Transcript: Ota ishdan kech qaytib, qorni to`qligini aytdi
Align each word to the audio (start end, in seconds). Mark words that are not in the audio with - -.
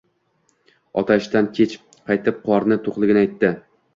Ota 1.01 1.17
ishdan 1.19 1.49
kech 1.59 1.75
qaytib, 2.09 2.39
qorni 2.49 2.79
to`qligini 2.89 3.23
aytdi 3.27 3.55